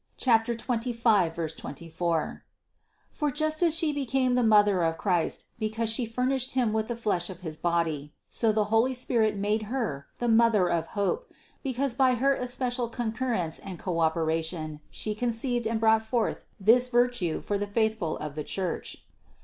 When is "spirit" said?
8.95-9.35